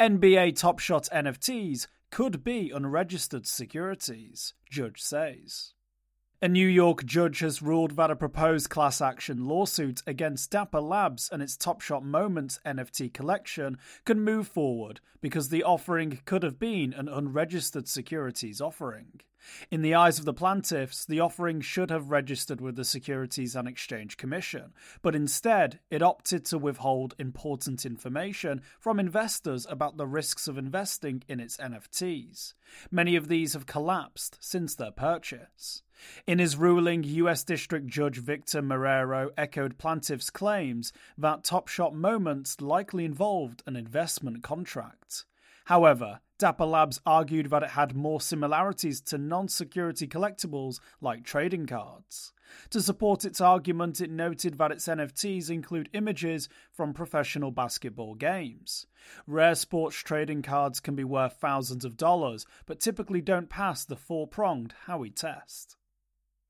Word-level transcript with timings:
NBA 0.00 0.56
Top 0.56 0.78
Shot 0.78 1.08
NFTs 1.12 1.86
could 2.10 2.42
be 2.42 2.70
unregistered 2.70 3.46
securities, 3.46 4.54
judge 4.68 5.00
says. 5.00 5.74
A 6.40 6.48
New 6.48 6.66
York 6.66 7.04
judge 7.04 7.38
has 7.38 7.62
ruled 7.62 7.92
that 7.92 8.10
a 8.10 8.16
proposed 8.16 8.68
class 8.68 9.00
action 9.00 9.46
lawsuit 9.46 10.02
against 10.06 10.50
Dapper 10.50 10.80
Labs 10.80 11.28
and 11.30 11.40
its 11.40 11.56
Top 11.56 11.80
Shot 11.80 12.04
Moments 12.04 12.58
NFT 12.66 13.12
collection 13.12 13.78
can 14.04 14.20
move 14.20 14.48
forward 14.48 15.00
because 15.20 15.50
the 15.50 15.62
offering 15.62 16.20
could 16.24 16.42
have 16.42 16.58
been 16.58 16.92
an 16.92 17.08
unregistered 17.08 17.86
securities 17.86 18.60
offering. 18.60 19.20
In 19.70 19.82
the 19.82 19.94
eyes 19.94 20.18
of 20.18 20.24
the 20.24 20.34
plaintiffs, 20.34 21.04
the 21.04 21.20
offering 21.20 21.60
should 21.60 21.90
have 21.90 22.10
registered 22.10 22.60
with 22.60 22.76
the 22.76 22.84
Securities 22.84 23.56
and 23.56 23.68
Exchange 23.68 24.16
Commission, 24.16 24.72
but 25.02 25.14
instead 25.14 25.80
it 25.90 26.02
opted 26.02 26.44
to 26.46 26.58
withhold 26.58 27.14
important 27.18 27.84
information 27.84 28.62
from 28.78 29.00
investors 29.00 29.66
about 29.68 29.96
the 29.96 30.06
risks 30.06 30.48
of 30.48 30.58
investing 30.58 31.22
in 31.28 31.40
its 31.40 31.56
NFTs. 31.56 32.54
Many 32.90 33.16
of 33.16 33.28
these 33.28 33.52
have 33.54 33.66
collapsed 33.66 34.38
since 34.40 34.74
their 34.74 34.90
purchase. 34.90 35.82
In 36.26 36.38
his 36.38 36.56
ruling, 36.56 37.04
U.S. 37.04 37.44
District 37.44 37.86
Judge 37.86 38.18
Victor 38.18 38.62
Marrero 38.62 39.30
echoed 39.36 39.78
plaintiffs' 39.78 40.30
claims 40.30 40.92
that 41.16 41.44
Top 41.44 41.68
Shot 41.68 41.94
Moments 41.94 42.60
likely 42.60 43.04
involved 43.04 43.62
an 43.66 43.76
investment 43.76 44.42
contract. 44.42 45.24
However, 45.66 46.20
Dapper 46.38 46.66
Labs 46.66 47.00
argued 47.06 47.50
that 47.50 47.62
it 47.62 47.70
had 47.70 47.94
more 47.94 48.20
similarities 48.20 49.00
to 49.02 49.16
non 49.16 49.46
security 49.46 50.08
collectibles 50.08 50.80
like 51.00 51.24
trading 51.24 51.66
cards. 51.66 52.32
To 52.70 52.82
support 52.82 53.24
its 53.24 53.40
argument, 53.40 54.00
it 54.00 54.10
noted 54.10 54.58
that 54.58 54.72
its 54.72 54.88
NFTs 54.88 55.50
include 55.50 55.88
images 55.92 56.48
from 56.72 56.94
professional 56.94 57.52
basketball 57.52 58.14
games. 58.14 58.86
Rare 59.26 59.54
sports 59.54 59.96
trading 59.96 60.42
cards 60.42 60.80
can 60.80 60.96
be 60.96 61.04
worth 61.04 61.34
thousands 61.34 61.84
of 61.84 61.96
dollars, 61.96 62.44
but 62.66 62.80
typically 62.80 63.20
don't 63.20 63.48
pass 63.48 63.84
the 63.84 63.96
four 63.96 64.26
pronged 64.26 64.74
Howey 64.86 65.14
test. 65.14 65.76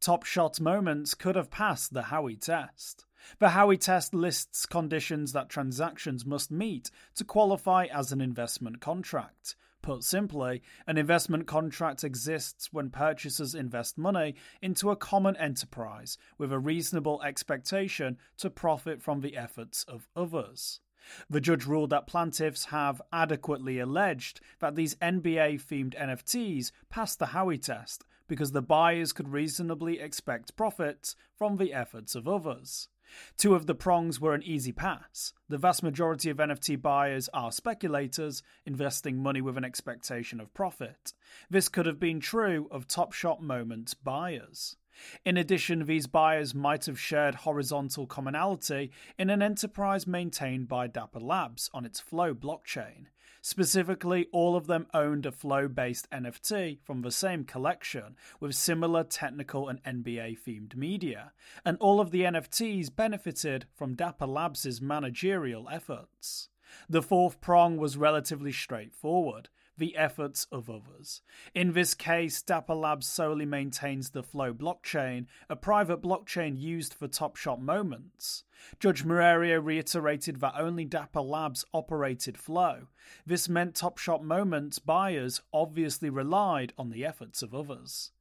Top 0.00 0.24
Shot 0.24 0.58
Moments 0.58 1.14
could 1.14 1.36
have 1.36 1.50
passed 1.50 1.92
the 1.92 2.04
Howey 2.04 2.40
test. 2.40 3.04
The 3.38 3.48
Howey 3.48 3.78
test 3.78 4.14
lists 4.14 4.66
conditions 4.66 5.32
that 5.32 5.48
transactions 5.48 6.26
must 6.26 6.50
meet 6.50 6.90
to 7.14 7.24
qualify 7.24 7.86
as 7.86 8.12
an 8.12 8.20
investment 8.20 8.80
contract. 8.80 9.56
Put 9.82 10.04
simply, 10.04 10.62
an 10.86 10.96
investment 10.96 11.46
contract 11.46 12.04
exists 12.04 12.72
when 12.72 12.90
purchasers 12.90 13.54
invest 13.54 13.98
money 13.98 14.36
into 14.60 14.90
a 14.90 14.96
common 14.96 15.36
enterprise 15.36 16.16
with 16.38 16.52
a 16.52 16.58
reasonable 16.58 17.20
expectation 17.22 18.16
to 18.38 18.48
profit 18.48 19.02
from 19.02 19.20
the 19.20 19.36
efforts 19.36 19.82
of 19.84 20.08
others. 20.14 20.80
The 21.28 21.40
judge 21.40 21.66
ruled 21.66 21.90
that 21.90 22.06
plaintiffs 22.06 22.66
have 22.66 23.02
adequately 23.12 23.80
alleged 23.80 24.40
that 24.60 24.76
these 24.76 24.94
NBA 24.96 25.60
themed 25.60 25.98
NFTs 25.98 26.70
passed 26.88 27.18
the 27.18 27.26
Howey 27.26 27.60
test 27.60 28.04
because 28.28 28.52
the 28.52 28.62
buyers 28.62 29.12
could 29.12 29.28
reasonably 29.28 29.98
expect 29.98 30.56
profits 30.56 31.16
from 31.34 31.56
the 31.56 31.72
efforts 31.74 32.14
of 32.14 32.28
others. 32.28 32.88
Two 33.36 33.54
of 33.54 33.66
the 33.66 33.74
prongs 33.74 34.20
were 34.20 34.34
an 34.34 34.42
easy 34.42 34.72
pass. 34.72 35.32
The 35.48 35.58
vast 35.58 35.82
majority 35.82 36.30
of 36.30 36.38
NFT 36.38 36.80
buyers 36.80 37.28
are 37.34 37.52
speculators, 37.52 38.42
investing 38.64 39.22
money 39.22 39.40
with 39.40 39.56
an 39.56 39.64
expectation 39.64 40.40
of 40.40 40.54
profit. 40.54 41.12
This 41.50 41.68
could 41.68 41.86
have 41.86 42.00
been 42.00 42.20
true 42.20 42.68
of 42.70 42.86
Top 42.86 43.12
Shot 43.12 43.42
Moment 43.42 43.94
buyers. 44.02 44.76
In 45.24 45.36
addition, 45.36 45.84
these 45.84 46.06
buyers 46.06 46.54
might 46.54 46.86
have 46.86 47.00
shared 47.00 47.34
horizontal 47.34 48.06
commonality 48.06 48.90
in 49.18 49.30
an 49.30 49.42
enterprise 49.42 50.06
maintained 50.06 50.68
by 50.68 50.86
Dapper 50.86 51.20
Labs 51.20 51.70
on 51.72 51.84
its 51.84 52.00
Flow 52.00 52.34
blockchain. 52.34 53.06
Specifically, 53.44 54.28
all 54.32 54.54
of 54.54 54.68
them 54.68 54.86
owned 54.94 55.26
a 55.26 55.32
Flow 55.32 55.66
based 55.66 56.08
NFT 56.10 56.78
from 56.84 57.02
the 57.02 57.10
same 57.10 57.44
collection 57.44 58.16
with 58.38 58.54
similar 58.54 59.02
technical 59.02 59.68
and 59.68 59.82
NBA 59.82 60.38
themed 60.46 60.76
media, 60.76 61.32
and 61.64 61.76
all 61.78 62.00
of 62.00 62.12
the 62.12 62.22
NFTs 62.22 62.94
benefited 62.94 63.66
from 63.74 63.96
Dapper 63.96 64.26
Labs' 64.26 64.80
managerial 64.80 65.68
efforts. 65.68 66.50
The 66.88 67.02
fourth 67.02 67.40
prong 67.40 67.76
was 67.76 67.96
relatively 67.96 68.52
straightforward 68.52 69.48
the 69.76 69.96
efforts 69.96 70.46
of 70.52 70.68
others. 70.68 71.22
In 71.54 71.72
this 71.72 71.94
case, 71.94 72.42
Dapper 72.42 72.74
Labs 72.74 73.06
solely 73.06 73.46
maintains 73.46 74.10
the 74.10 74.22
Flow 74.22 74.52
blockchain, 74.52 75.26
a 75.48 75.56
private 75.56 76.02
blockchain 76.02 76.58
used 76.58 76.94
for 76.94 77.08
Top 77.08 77.36
Shot 77.36 77.60
moments. 77.60 78.44
Judge 78.78 79.04
Marrero 79.04 79.64
reiterated 79.64 80.40
that 80.40 80.54
only 80.56 80.84
Dapper 80.84 81.20
Labs 81.22 81.64
operated 81.72 82.38
Flow. 82.38 82.88
This 83.26 83.48
meant 83.48 83.74
Top 83.74 83.98
Shot 83.98 84.22
moments 84.22 84.78
buyers 84.78 85.40
obviously 85.52 86.10
relied 86.10 86.72
on 86.78 86.90
the 86.90 87.04
efforts 87.04 87.42
of 87.42 87.54
others. 87.54 88.12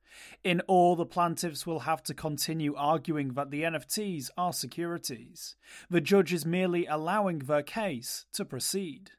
In 0.43 0.61
all, 0.61 0.95
the 0.95 1.05
plaintiffs 1.05 1.65
will 1.65 1.79
have 1.79 2.03
to 2.03 2.13
continue 2.13 2.75
arguing 2.75 3.33
that 3.33 3.51
the 3.51 3.63
NFTs 3.63 4.29
are 4.37 4.53
securities. 4.53 5.55
The 5.89 6.01
judge 6.01 6.33
is 6.33 6.45
merely 6.45 6.85
allowing 6.85 7.39
their 7.39 7.63
case 7.63 8.25
to 8.33 8.45
proceed. 8.45 9.11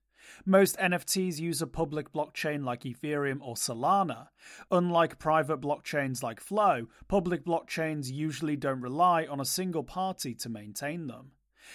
Most 0.45 0.77
NFTs 0.79 1.39
use 1.39 1.63
a 1.63 1.67
public 1.67 2.13
blockchain 2.13 2.65
like 2.65 2.83
Ethereum 2.83 3.39
or 3.43 3.55
Solana. 3.55 4.29
Unlike 4.71 5.19
private 5.19 5.61
blockchains 5.61 6.23
like 6.23 6.41
Flow, 6.41 6.87
public 7.09 7.45
blockchains 7.45 8.11
usually 8.11 8.57
don't 8.57 8.81
rely 8.81 9.27
on 9.27 9.41
a 9.41 9.45
single 9.45 9.85
party 9.85 10.35
to 10.37 10.49
maintain 10.49 11.07
them. 11.07 11.33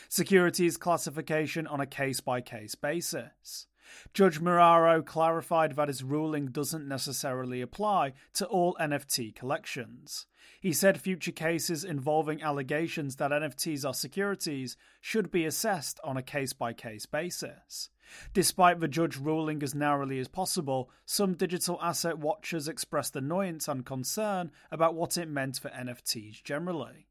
Securities 0.09 0.77
classification 0.77 1.65
on 1.67 1.79
a 1.79 1.85
case 1.85 2.19
by 2.19 2.41
case 2.41 2.75
basis. 2.75 3.67
Judge 4.13 4.39
Marrero 4.39 5.05
clarified 5.05 5.75
that 5.75 5.87
his 5.87 6.03
ruling 6.03 6.47
doesn't 6.47 6.87
necessarily 6.87 7.61
apply 7.61 8.13
to 8.33 8.45
all 8.45 8.75
NFT 8.79 9.35
collections. 9.35 10.25
He 10.59 10.73
said 10.73 10.99
future 10.99 11.31
cases 11.31 11.83
involving 11.83 12.41
allegations 12.41 13.17
that 13.17 13.31
NFTs 13.31 13.87
are 13.87 13.93
securities 13.93 14.77
should 15.01 15.29
be 15.31 15.45
assessed 15.45 15.99
on 16.03 16.17
a 16.17 16.23
case 16.23 16.53
by 16.53 16.73
case 16.73 17.05
basis. 17.05 17.89
Despite 18.33 18.79
the 18.79 18.87
judge 18.87 19.17
ruling 19.17 19.61
as 19.61 19.75
narrowly 19.75 20.19
as 20.19 20.27
possible, 20.27 20.89
some 21.05 21.33
digital 21.33 21.77
asset 21.81 22.17
watchers 22.17 22.67
expressed 22.67 23.15
annoyance 23.15 23.67
and 23.67 23.85
concern 23.85 24.51
about 24.71 24.95
what 24.95 25.17
it 25.17 25.27
meant 25.27 25.57
for 25.57 25.69
NFTs 25.69 26.43
generally. 26.43 27.07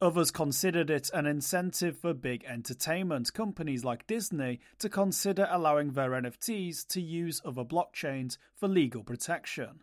Others 0.00 0.30
considered 0.30 0.90
it 0.90 1.10
an 1.12 1.26
incentive 1.26 1.98
for 1.98 2.14
big 2.14 2.44
entertainment 2.44 3.32
companies 3.32 3.84
like 3.84 4.06
Disney 4.06 4.60
to 4.78 4.88
consider 4.88 5.48
allowing 5.50 5.92
their 5.92 6.10
NFTs 6.10 6.86
to 6.88 7.00
use 7.00 7.42
other 7.44 7.64
blockchains 7.64 8.38
for 8.54 8.68
legal 8.68 9.02
protection. 9.02 9.80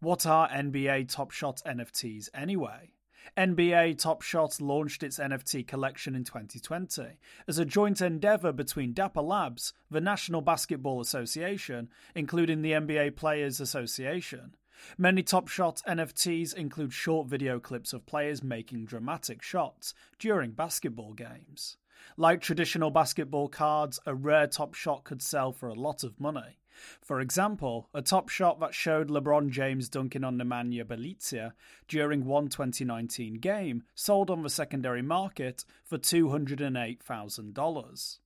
What 0.00 0.26
are 0.26 0.48
NBA 0.48 1.08
Top 1.08 1.30
Shot 1.30 1.62
NFTs 1.66 2.28
anyway? 2.34 2.92
NBA 3.36 3.98
Top 3.98 4.22
Shot 4.22 4.60
launched 4.60 5.02
its 5.02 5.18
NFT 5.18 5.66
collection 5.66 6.14
in 6.14 6.24
2020 6.24 7.18
as 7.46 7.58
a 7.58 7.64
joint 7.64 8.00
endeavor 8.00 8.52
between 8.52 8.92
Dapper 8.92 9.22
Labs, 9.22 9.72
the 9.90 10.00
National 10.00 10.40
Basketball 10.40 11.00
Association, 11.00 11.88
including 12.14 12.62
the 12.62 12.72
NBA 12.72 13.16
Players 13.16 13.60
Association. 13.60 14.56
Many 14.98 15.22
Top 15.22 15.48
Shot 15.48 15.82
NFTs 15.86 16.54
include 16.54 16.92
short 16.92 17.28
video 17.28 17.60
clips 17.60 17.92
of 17.92 18.06
players 18.06 18.42
making 18.42 18.86
dramatic 18.86 19.42
shots 19.42 19.94
during 20.18 20.52
basketball 20.52 21.12
games. 21.12 21.76
Like 22.16 22.40
traditional 22.40 22.90
basketball 22.90 23.48
cards, 23.48 24.00
a 24.06 24.14
rare 24.14 24.46
Top 24.46 24.74
Shot 24.74 25.04
could 25.04 25.22
sell 25.22 25.52
for 25.52 25.68
a 25.68 25.74
lot 25.74 26.04
of 26.04 26.20
money. 26.20 26.58
For 27.00 27.20
example, 27.20 27.88
a 27.92 28.02
top 28.02 28.28
shot 28.28 28.60
that 28.60 28.74
showed 28.74 29.08
LeBron 29.08 29.50
James 29.50 29.88
dunking 29.88 30.24
on 30.24 30.38
Nemanja 30.38 30.84
Bjelica 30.84 31.52
during 31.86 32.24
one 32.24 32.48
2019 32.48 33.34
game 33.34 33.84
sold 33.94 34.30
on 34.30 34.42
the 34.42 34.50
secondary 34.50 35.02
market 35.02 35.64
for 35.84 35.98
$208,000. 35.98 38.18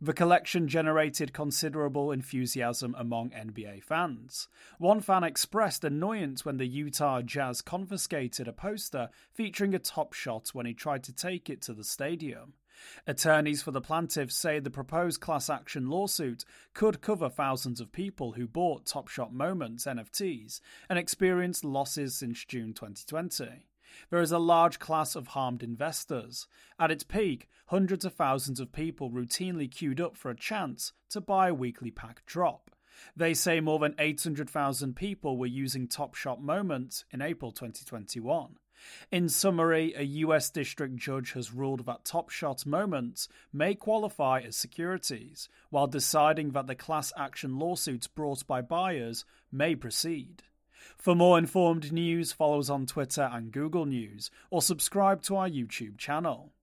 The 0.00 0.12
collection 0.12 0.68
generated 0.68 1.32
considerable 1.32 2.12
enthusiasm 2.12 2.94
among 2.98 3.30
NBA 3.30 3.82
fans. 3.82 4.48
One 4.78 5.00
fan 5.00 5.24
expressed 5.24 5.84
annoyance 5.84 6.44
when 6.44 6.56
the 6.56 6.66
Utah 6.66 7.22
Jazz 7.22 7.62
confiscated 7.62 8.48
a 8.48 8.52
poster 8.52 9.10
featuring 9.32 9.74
a 9.74 9.78
top 9.78 10.12
shot 10.12 10.50
when 10.52 10.66
he 10.66 10.74
tried 10.74 11.02
to 11.04 11.12
take 11.12 11.48
it 11.48 11.62
to 11.62 11.72
the 11.72 11.84
stadium. 11.84 12.54
Attorneys 13.06 13.62
for 13.62 13.70
the 13.70 13.80
plaintiffs 13.80 14.34
say 14.34 14.58
the 14.58 14.70
proposed 14.70 15.20
class 15.20 15.48
action 15.48 15.88
lawsuit 15.88 16.44
could 16.74 17.00
cover 17.00 17.28
thousands 17.28 17.80
of 17.80 17.92
people 17.92 18.32
who 18.32 18.46
bought 18.46 18.86
Top 18.86 19.08
Shot 19.08 19.32
Moments 19.32 19.86
NFTs 19.86 20.60
and 20.88 20.98
experienced 20.98 21.64
losses 21.64 22.16
since 22.16 22.44
June 22.44 22.74
2020. 22.74 23.66
There 24.10 24.20
is 24.20 24.32
a 24.32 24.38
large 24.38 24.78
class 24.78 25.14
of 25.14 25.28
harmed 25.28 25.62
investors. 25.62 26.46
At 26.78 26.90
its 26.90 27.04
peak, 27.04 27.48
hundreds 27.66 28.04
of 28.04 28.14
thousands 28.14 28.60
of 28.60 28.72
people 28.72 29.10
routinely 29.10 29.70
queued 29.70 30.00
up 30.00 30.16
for 30.16 30.30
a 30.30 30.36
chance 30.36 30.92
to 31.10 31.20
buy 31.20 31.48
a 31.48 31.54
weekly 31.54 31.90
pack 31.90 32.24
drop. 32.26 32.70
They 33.16 33.34
say 33.34 33.60
more 33.60 33.78
than 33.78 33.94
800,000 33.98 34.94
people 34.94 35.36
were 35.36 35.46
using 35.46 35.88
Top 35.88 36.14
Shot 36.14 36.42
Moments 36.42 37.04
in 37.10 37.20
April 37.20 37.50
2021. 37.52 38.56
In 39.10 39.28
summary, 39.28 39.94
a 39.96 40.02
US 40.02 40.50
district 40.50 40.96
judge 40.96 41.32
has 41.32 41.52
ruled 41.52 41.86
that 41.86 42.04
Top 42.04 42.28
Shot 42.30 42.66
moments 42.66 43.28
may 43.52 43.74
qualify 43.74 44.40
as 44.40 44.56
securities, 44.56 45.48
while 45.70 45.86
deciding 45.86 46.50
that 46.50 46.66
the 46.66 46.74
class 46.74 47.12
action 47.16 47.58
lawsuits 47.58 48.06
brought 48.06 48.46
by 48.46 48.60
buyers 48.60 49.24
may 49.50 49.74
proceed. 49.74 50.42
For 50.96 51.14
more 51.14 51.36
informed 51.36 51.92
news, 51.92 52.32
follow 52.32 52.58
us 52.58 52.70
on 52.70 52.86
Twitter 52.86 53.28
and 53.30 53.52
Google 53.52 53.84
News, 53.84 54.30
or 54.50 54.62
subscribe 54.62 55.20
to 55.22 55.36
our 55.36 55.48
YouTube 55.48 55.98
channel. 55.98 56.53